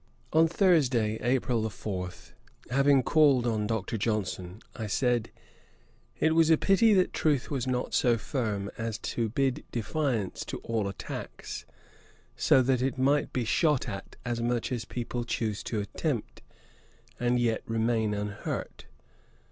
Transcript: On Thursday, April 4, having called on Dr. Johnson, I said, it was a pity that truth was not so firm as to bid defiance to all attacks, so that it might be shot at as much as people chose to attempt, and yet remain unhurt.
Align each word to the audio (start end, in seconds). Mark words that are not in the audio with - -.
On 0.33 0.47
Thursday, 0.47 1.19
April 1.21 1.69
4, 1.69 2.09
having 2.71 3.03
called 3.03 3.45
on 3.45 3.67
Dr. 3.67 3.99
Johnson, 3.99 4.59
I 4.75 4.87
said, 4.87 5.29
it 6.19 6.33
was 6.33 6.49
a 6.49 6.57
pity 6.57 6.95
that 6.95 7.13
truth 7.13 7.51
was 7.51 7.67
not 7.67 7.93
so 7.93 8.17
firm 8.17 8.71
as 8.79 8.97
to 9.13 9.29
bid 9.29 9.63
defiance 9.71 10.43
to 10.45 10.57
all 10.63 10.87
attacks, 10.87 11.67
so 12.35 12.63
that 12.63 12.81
it 12.81 12.97
might 12.97 13.31
be 13.31 13.45
shot 13.45 13.87
at 13.87 14.15
as 14.25 14.41
much 14.41 14.71
as 14.71 14.85
people 14.85 15.23
chose 15.23 15.61
to 15.65 15.79
attempt, 15.79 16.41
and 17.19 17.39
yet 17.39 17.61
remain 17.67 18.15
unhurt. 18.15 18.87